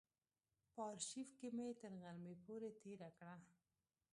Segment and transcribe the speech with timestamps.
[0.73, 3.35] په آرشیف کې مې تر غرمې پورې تېره کړه.